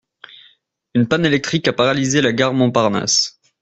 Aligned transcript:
Une 0.95 1.07
panne 1.07 1.27
électrique 1.27 1.67
a 1.67 1.73
paralysé 1.73 2.21
la 2.23 2.33
gare 2.33 2.55
Montparnasse. 2.55 3.39